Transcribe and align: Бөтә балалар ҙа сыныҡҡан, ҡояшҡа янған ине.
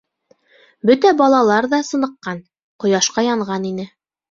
Бөтә 0.89 1.11
балалар 1.19 1.69
ҙа 1.75 1.81
сыныҡҡан, 1.91 2.41
ҡояшҡа 2.87 3.29
янған 3.31 3.71
ине. 3.75 3.89